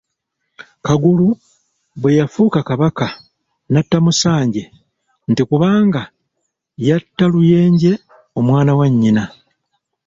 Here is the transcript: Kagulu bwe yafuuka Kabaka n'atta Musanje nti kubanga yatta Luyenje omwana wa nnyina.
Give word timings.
Kagulu 0.85 1.27
bwe 2.01 2.11
yafuuka 2.19 2.59
Kabaka 2.69 3.05
n'atta 3.71 3.97
Musanje 4.05 4.63
nti 5.31 5.41
kubanga 5.49 6.01
yatta 6.87 7.25
Luyenje 7.33 7.91
omwana 8.39 8.71
wa 8.79 8.85
nnyina. 8.91 9.23